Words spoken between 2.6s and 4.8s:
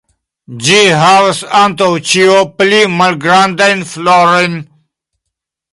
pli malgrandajn florojn.